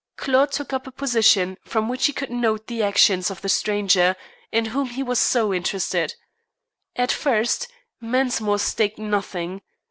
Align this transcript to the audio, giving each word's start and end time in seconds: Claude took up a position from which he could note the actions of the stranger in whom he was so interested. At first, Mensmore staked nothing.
Claude 0.17 0.51
took 0.51 0.73
up 0.73 0.87
a 0.87 0.91
position 0.91 1.57
from 1.63 1.87
which 1.87 2.07
he 2.07 2.11
could 2.11 2.31
note 2.31 2.65
the 2.65 2.81
actions 2.81 3.29
of 3.29 3.39
the 3.43 3.47
stranger 3.49 4.15
in 4.51 4.65
whom 4.65 4.87
he 4.87 5.03
was 5.03 5.19
so 5.19 5.53
interested. 5.53 6.15
At 6.95 7.11
first, 7.11 7.67
Mensmore 8.01 8.57
staked 8.59 8.97
nothing. 8.97 9.61